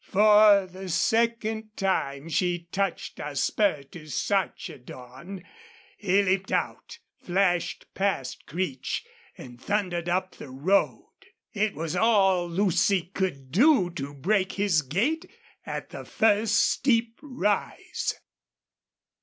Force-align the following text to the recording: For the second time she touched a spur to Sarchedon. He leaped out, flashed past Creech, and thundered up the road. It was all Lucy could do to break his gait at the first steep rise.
For 0.09 0.65
the 0.65 0.89
second 0.89 1.77
time 1.77 2.27
she 2.27 2.67
touched 2.71 3.19
a 3.19 3.35
spur 3.35 3.83
to 3.91 4.07
Sarchedon. 4.07 5.43
He 5.95 6.23
leaped 6.23 6.51
out, 6.51 6.97
flashed 7.19 7.85
past 7.93 8.47
Creech, 8.47 9.05
and 9.37 9.61
thundered 9.61 10.09
up 10.09 10.31
the 10.37 10.49
road. 10.49 11.13
It 11.53 11.75
was 11.75 11.95
all 11.95 12.49
Lucy 12.49 13.11
could 13.13 13.51
do 13.51 13.91
to 13.91 14.15
break 14.15 14.53
his 14.53 14.81
gait 14.81 15.29
at 15.67 15.91
the 15.91 16.03
first 16.03 16.55
steep 16.57 17.19
rise. 17.21 18.15